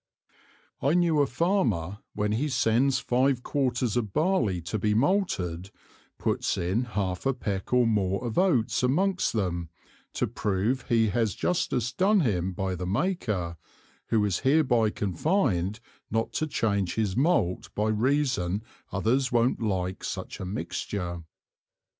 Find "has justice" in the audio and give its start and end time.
11.09-11.93